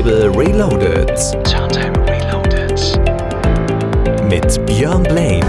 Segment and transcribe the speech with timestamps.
[0.00, 1.08] Turntable Reloaded.
[1.44, 2.80] Turntable Reloaded.
[4.30, 5.44] Mit Björn Blaine.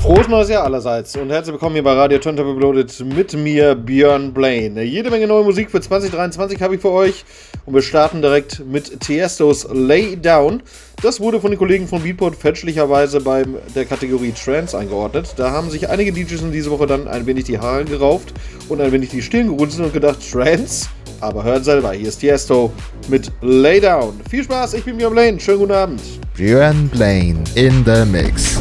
[0.00, 4.34] Frohes neues Jahr allerseits und herzlich willkommen hier bei Radio Turntable Reloaded mit mir, Björn
[4.34, 4.82] Blaine.
[4.82, 7.24] Jede Menge neue Musik für 2023 habe ich für euch
[7.66, 10.62] und wir starten direkt mit Tiestos Lay Down.
[11.02, 13.44] Das wurde von den Kollegen von Beatport fälschlicherweise bei
[13.74, 15.34] der Kategorie Trance eingeordnet.
[15.36, 18.32] Da haben sich einige DJs in dieser Woche dann ein wenig die Haare gerauft
[18.68, 20.88] und ein wenig die Stirn gerunzelt und gedacht, Trance?
[21.20, 22.72] Aber hört selber, hier ist Tiesto
[23.08, 24.20] mit Lay Down.
[24.28, 26.00] Viel Spaß, ich bin Björn Blaine, schönen guten Abend.
[26.34, 28.58] Björn Blaine in the Mix.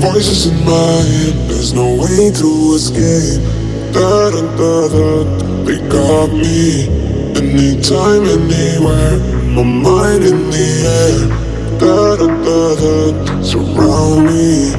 [0.00, 3.42] Voices in my head, there's no way to escape.
[3.92, 5.24] Da da da da,
[5.64, 6.88] they got me.
[7.36, 9.18] Anytime, anywhere,
[9.54, 11.47] my mind in the air.
[11.78, 14.72] Da da da surround me.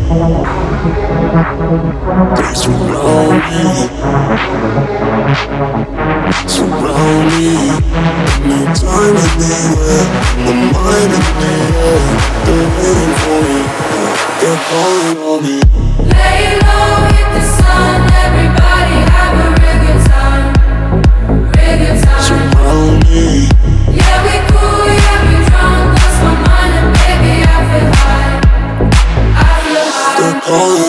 [2.35, 3.63] They surround me.
[6.45, 7.47] Surround me.
[8.43, 10.05] Anytime, anywhere,
[10.43, 12.03] my mind in the air.
[12.45, 13.59] They're waiting for me.
[14.41, 15.57] They're calling on me.
[16.11, 17.99] Lay low, hit the sun.
[18.25, 20.47] Everybody have a real good time.
[21.55, 22.23] Real good time.
[22.27, 23.48] Surround me.
[30.51, 30.88] Oh.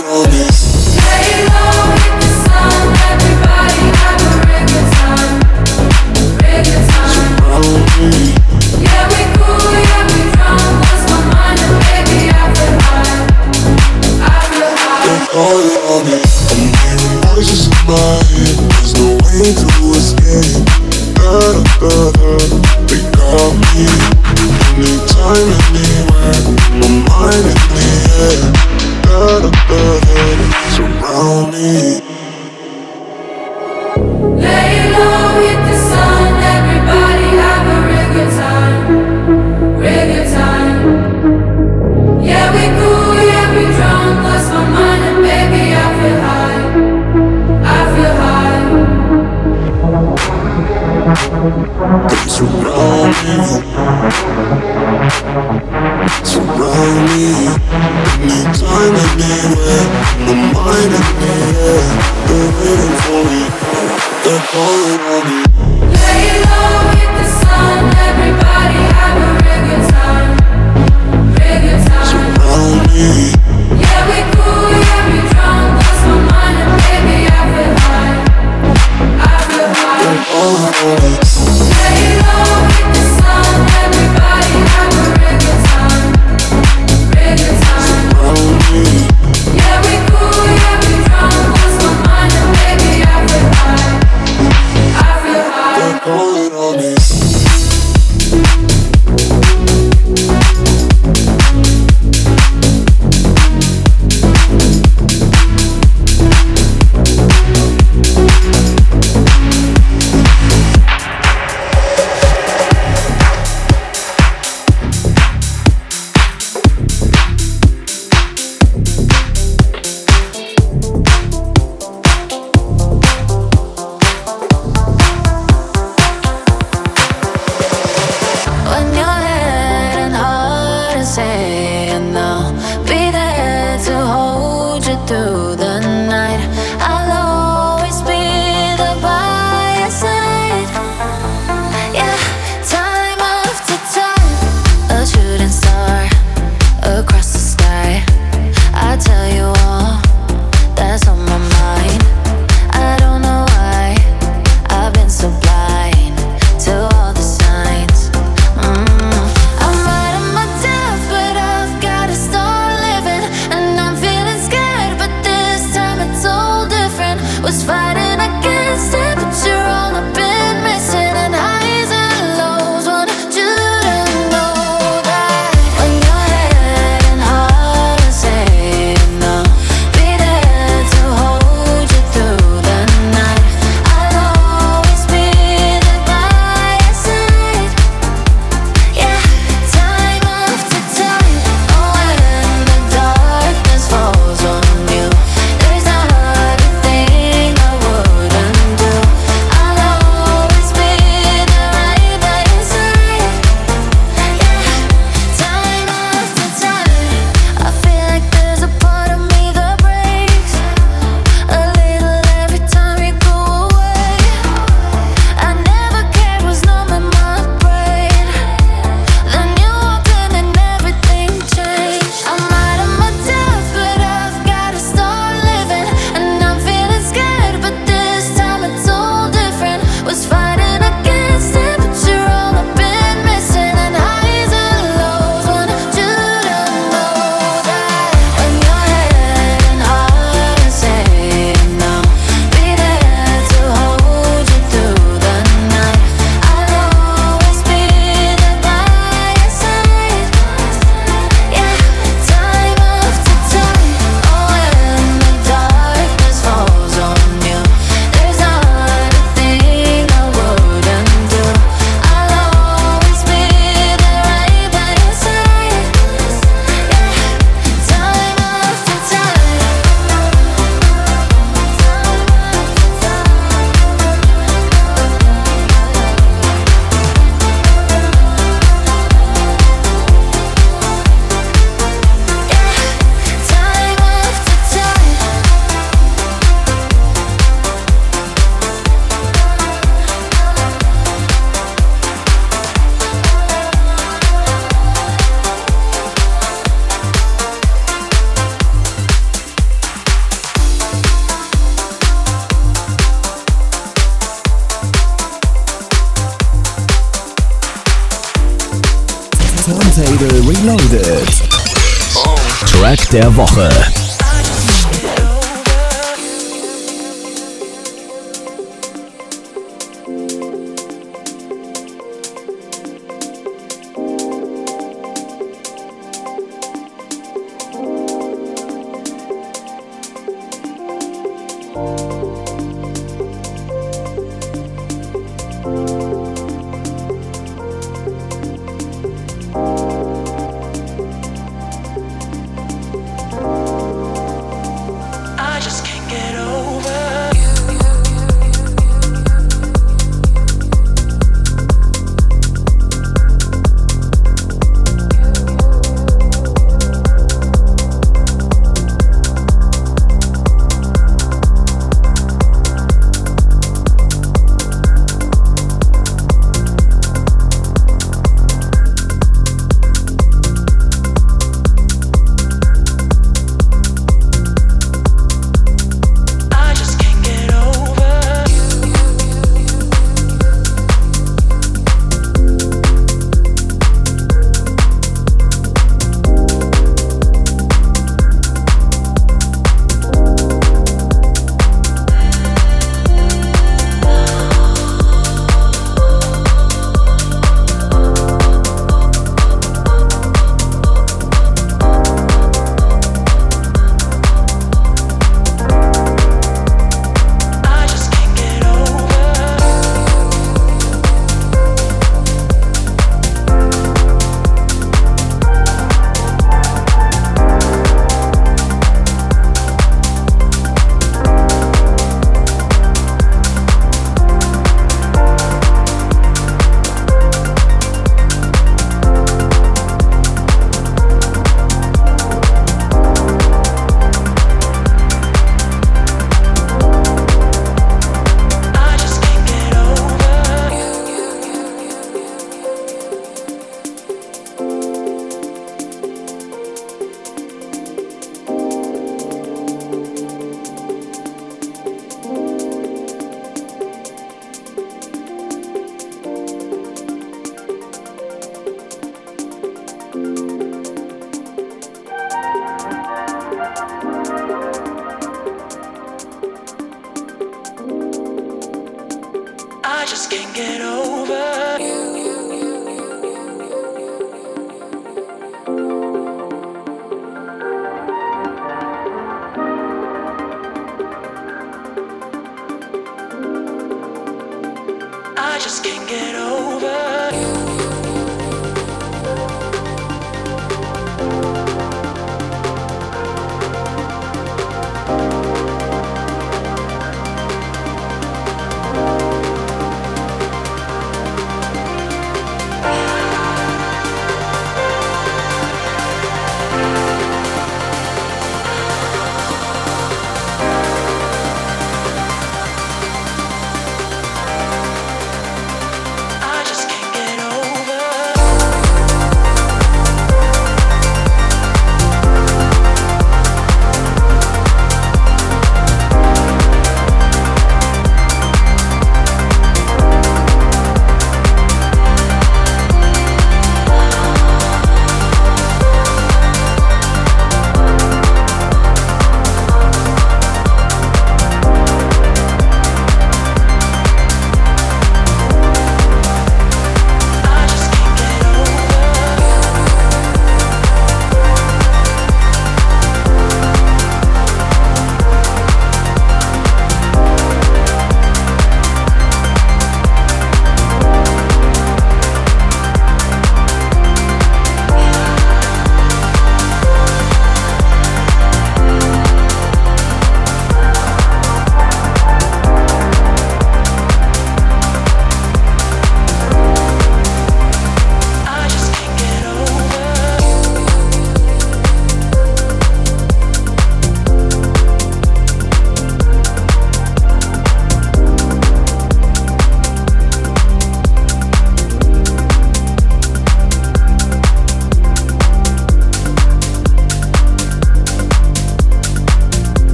[313.13, 313.90] Der Woche.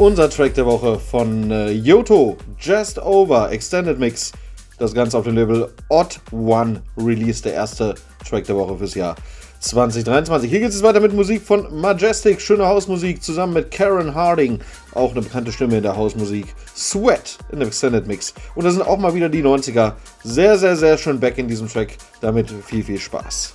[0.00, 4.32] Unser Track der Woche von äh, Yoto, Just Over, Extended Mix.
[4.78, 7.94] Das Ganze auf dem Label Odd One Release, der erste
[8.26, 9.14] Track der Woche fürs Jahr
[9.58, 10.48] 2023.
[10.48, 14.60] Hier geht es weiter mit Musik von Majestic, schöne Hausmusik, zusammen mit Karen Harding,
[14.94, 16.46] auch eine bekannte Stimme in der Hausmusik.
[16.74, 18.32] Sweat in dem Extended Mix.
[18.54, 19.92] Und da sind auch mal wieder die 90er.
[20.24, 21.98] Sehr, sehr, sehr schön back in diesem Track.
[22.22, 23.52] Damit viel, viel Spaß.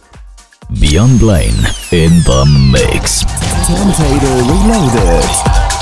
[0.69, 3.25] Beyond Blaine in the Mix.
[3.65, 5.74] Turntable Reloaded.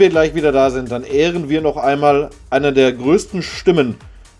[0.00, 3.96] wir gleich wieder da sind, dann ehren wir noch einmal einer der größten Stimmen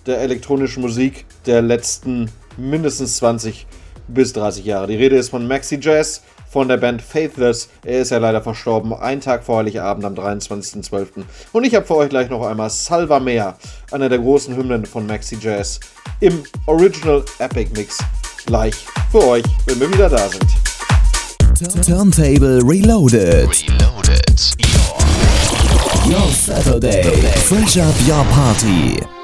[0.06, 3.66] der elektronischen Musik der letzten mindestens 20
[4.08, 4.86] bis 30 Jahre.
[4.86, 7.68] Die Rede ist von Maxi Jazz von der Band Faithless.
[7.84, 11.24] Er ist ja leider verstorben, einen Tag vor Heiligabend am 23.12.
[11.52, 13.56] Und ich habe für euch gleich noch einmal Salva Mea,
[13.90, 15.80] einer der großen Hymnen von Maxi Jazz,
[16.20, 17.98] im Original Epic Mix
[18.46, 18.74] gleich
[19.12, 20.46] für euch, wenn wir wieder da sind.
[21.84, 23.48] Turntable Reloaded.
[23.48, 25.07] Reloaded.
[26.08, 27.02] Your Saturday.
[27.48, 29.17] Fresh up your party.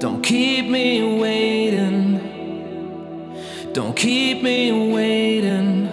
[0.00, 2.20] Don't keep me waiting.
[3.72, 5.88] Don't keep me waiting.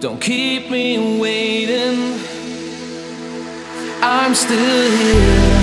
[0.00, 2.18] Don't keep me waiting.
[4.02, 5.57] I'm still here.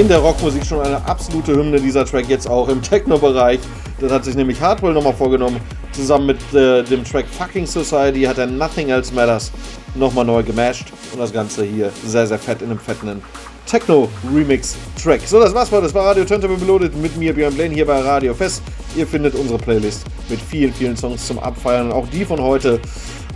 [0.00, 3.60] In der Rockmusik schon eine absolute Hymne, dieser Track jetzt auch im Techno-Bereich.
[4.00, 5.60] Das hat sich nämlich Hardwell nochmal vorgenommen.
[5.92, 9.52] Zusammen mit äh, dem Track Fucking Society hat er Nothing Else Matters
[9.94, 10.86] nochmal neu gemasht.
[11.12, 13.20] Und das Ganze hier sehr, sehr fett in einem fetten
[13.66, 15.20] Techno-Remix-Track.
[15.26, 15.82] So, das war's für.
[15.82, 18.62] Das war Radio Turntable Reloaded mit mir, Björn Blaine, hier bei Radio Fest.
[18.96, 21.92] Ihr findet unsere Playlist mit vielen, vielen Songs zum Abfeiern.
[21.92, 22.80] Auch die von heute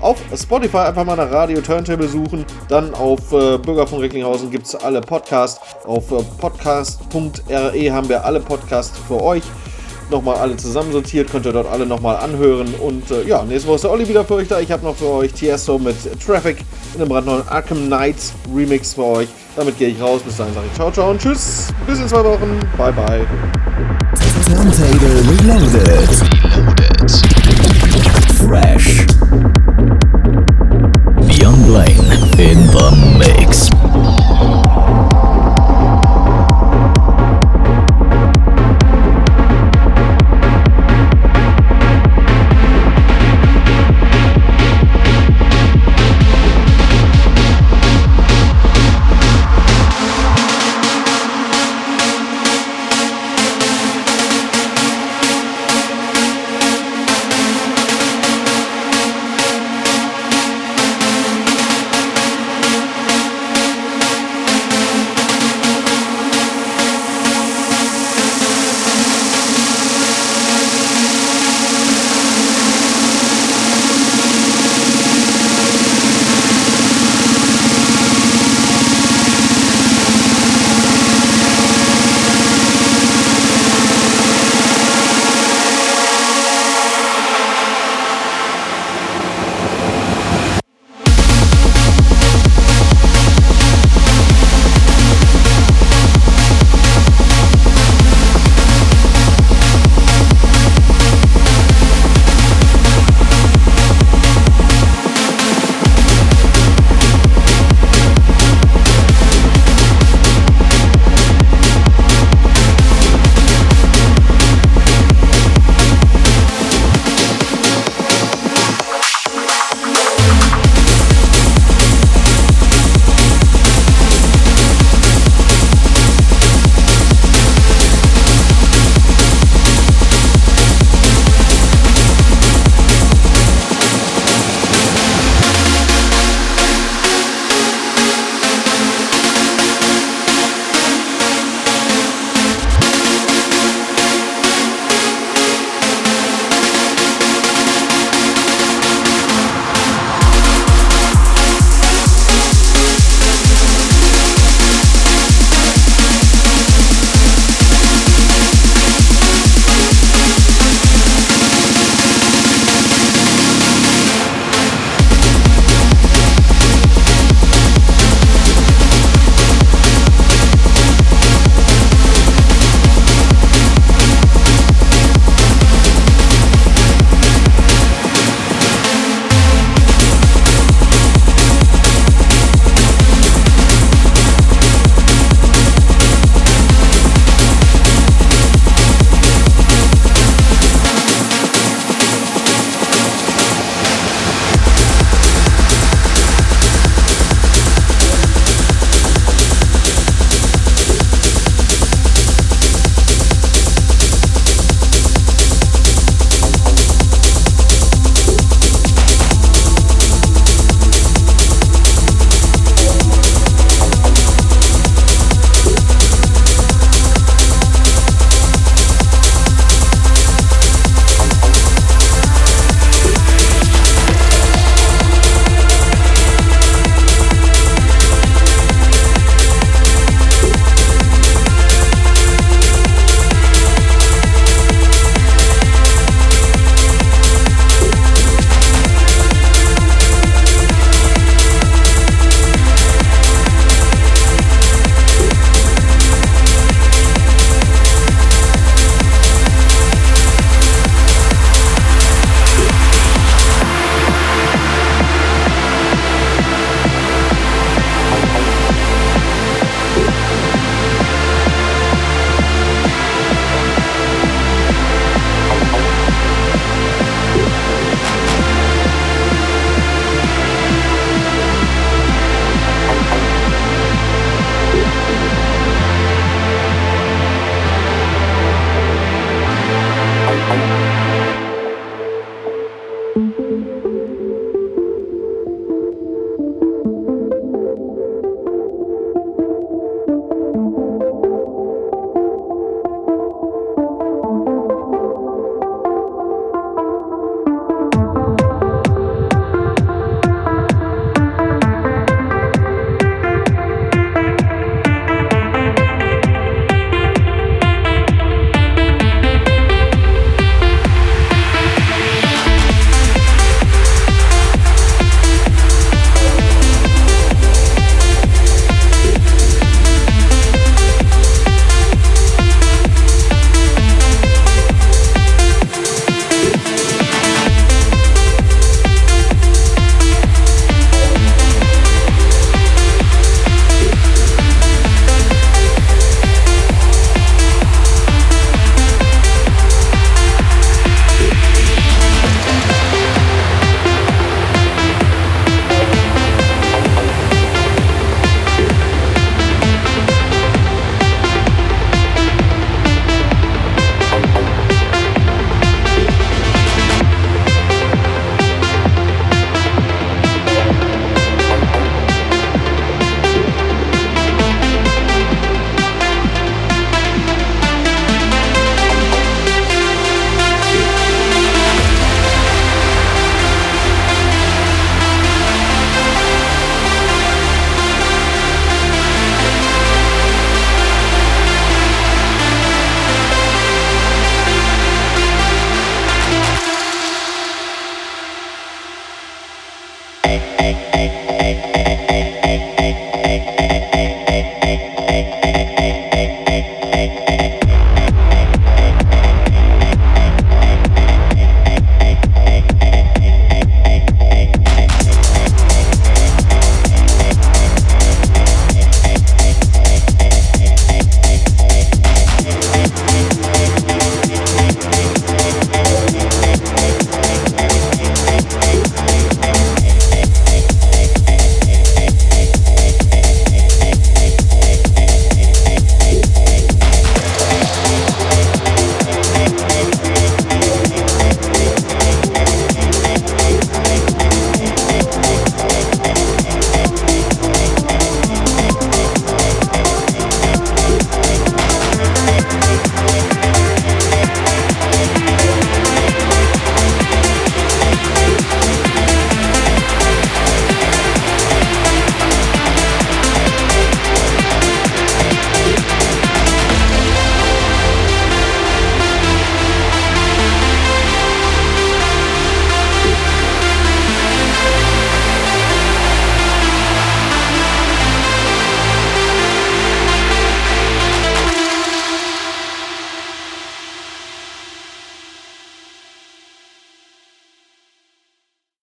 [0.04, 2.44] auf Spotify einfach mal nach Radio Turntable suchen.
[2.68, 5.60] Dann auf äh, Bürgerfunk Recklinghausen gibt es alle Podcasts.
[5.86, 9.42] Auf äh, podcast.re haben wir alle Podcasts für euch.
[10.10, 12.74] Nochmal alle zusammensortiert, könnt ihr dort alle nochmal anhören.
[12.74, 14.60] Und äh, ja, nächste Woche ist der Olli wieder für euch da.
[14.60, 16.58] Ich habe noch für euch Tiesto mit Traffic
[16.94, 19.28] in einem brandneuen Arkham Knights Remix für euch.
[19.56, 20.20] Damit gehe ich raus.
[20.22, 21.68] Bis dahin sage ich ciao, ciao und tschüss.
[21.86, 22.60] Bis in zwei Wochen.
[22.76, 23.26] Bye, bye.
[24.44, 26.10] Turntable Reloaded.
[28.46, 29.13] Fresh.